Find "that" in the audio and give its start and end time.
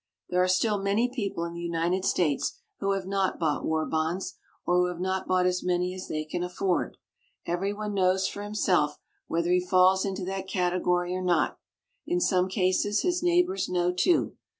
10.25-10.47